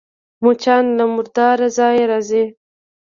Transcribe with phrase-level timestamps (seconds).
[0.43, 2.43] مچان له مرداره ځایه راځي